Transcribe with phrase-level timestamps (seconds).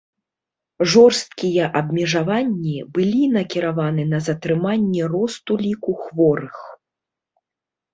[0.93, 6.55] Жорсткія абмежаванні былі накіраваны на затрыманне росту ліку хворых.